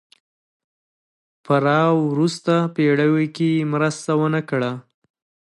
په 1.45 1.53
را 1.65 1.81
وروسته 2.09 2.53
پېړیو 2.75 3.17
کې 3.35 3.49
یې 3.57 3.63
مرسته 3.73 4.11
ونه 4.19 4.41
کړه. 4.49 4.71